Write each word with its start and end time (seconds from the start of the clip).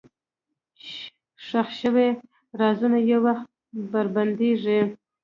ښخ 1.45 1.67
شوي 1.81 2.07
رازونه 2.59 2.97
یو 3.11 3.19
وخت 3.27 3.47
بربنډېږي. 3.91 4.79